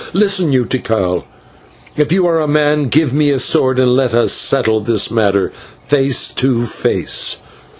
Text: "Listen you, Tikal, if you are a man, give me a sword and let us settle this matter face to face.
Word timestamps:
"Listen 0.13 0.51
you, 0.51 0.65
Tikal, 0.65 1.25
if 1.95 2.11
you 2.11 2.25
are 2.25 2.39
a 2.41 2.47
man, 2.47 2.85
give 2.87 3.13
me 3.13 3.29
a 3.29 3.37
sword 3.37 3.77
and 3.77 3.95
let 3.95 4.15
us 4.15 4.33
settle 4.33 4.81
this 4.81 5.11
matter 5.11 5.51
face 5.85 6.29
to 6.29 6.63
face. 6.65 7.37